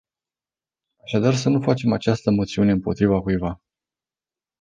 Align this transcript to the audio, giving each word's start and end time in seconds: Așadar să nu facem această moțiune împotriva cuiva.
Așadar 1.03 1.33
să 1.35 1.49
nu 1.49 1.61
facem 1.61 1.91
această 1.91 2.31
moțiune 2.31 2.71
împotriva 2.71 3.21
cuiva. 3.21 3.61